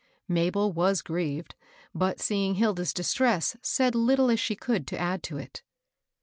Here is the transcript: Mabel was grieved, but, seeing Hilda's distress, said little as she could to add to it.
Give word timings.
Mabel 0.27 0.71
was 0.73 1.03
grieved, 1.03 1.53
but, 1.93 2.19
seeing 2.19 2.55
Hilda's 2.55 2.91
distress, 2.91 3.55
said 3.61 3.93
little 3.93 4.31
as 4.31 4.39
she 4.39 4.55
could 4.55 4.87
to 4.87 4.97
add 4.97 5.21
to 5.21 5.37
it. 5.37 5.61